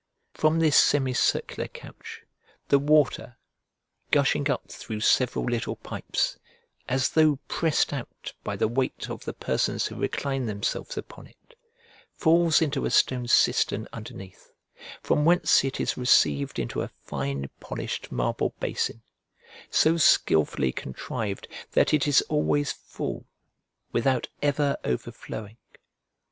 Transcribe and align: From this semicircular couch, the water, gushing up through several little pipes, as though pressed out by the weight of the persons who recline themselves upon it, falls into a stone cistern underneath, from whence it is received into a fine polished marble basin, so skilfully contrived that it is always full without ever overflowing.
From 0.33 0.57
this 0.57 0.77
semicircular 0.79 1.67
couch, 1.67 2.23
the 2.69 2.79
water, 2.79 3.37
gushing 4.09 4.49
up 4.49 4.67
through 4.67 5.01
several 5.01 5.45
little 5.45 5.75
pipes, 5.75 6.39
as 6.89 7.09
though 7.09 7.37
pressed 7.47 7.93
out 7.93 8.33
by 8.43 8.55
the 8.55 8.67
weight 8.67 9.11
of 9.11 9.25
the 9.25 9.33
persons 9.35 9.85
who 9.85 9.95
recline 9.95 10.47
themselves 10.47 10.97
upon 10.97 11.27
it, 11.27 11.53
falls 12.15 12.63
into 12.63 12.85
a 12.85 12.89
stone 12.89 13.27
cistern 13.27 13.87
underneath, 13.93 14.51
from 15.03 15.23
whence 15.23 15.63
it 15.63 15.79
is 15.79 15.97
received 15.97 16.57
into 16.57 16.81
a 16.81 16.89
fine 17.05 17.51
polished 17.59 18.11
marble 18.11 18.55
basin, 18.59 19.03
so 19.69 19.97
skilfully 19.97 20.71
contrived 20.71 21.47
that 21.73 21.93
it 21.93 22.07
is 22.07 22.23
always 22.23 22.71
full 22.71 23.27
without 23.91 24.29
ever 24.41 24.77
overflowing. 24.83 25.57